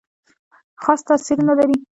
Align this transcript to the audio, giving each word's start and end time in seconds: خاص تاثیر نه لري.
خاص 0.83 0.99
تاثیر 1.07 1.39
نه 1.47 1.53
لري. 1.59 1.77